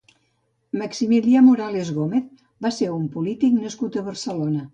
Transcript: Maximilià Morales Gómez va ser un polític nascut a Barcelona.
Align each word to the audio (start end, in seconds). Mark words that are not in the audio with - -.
Maximilià 0.81 1.43
Morales 1.49 1.91
Gómez 1.99 2.41
va 2.67 2.73
ser 2.79 2.89
un 2.95 3.05
polític 3.19 3.61
nascut 3.61 4.01
a 4.01 4.05
Barcelona. 4.11 4.67